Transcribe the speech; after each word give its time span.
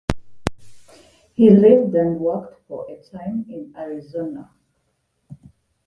He 1.35 1.51
lived 1.51 1.93
and 1.93 2.19
worked 2.19 2.67
for 2.67 2.87
a 2.89 2.99
time 3.11 3.45
in 3.47 3.71
Arizona. 3.77 4.49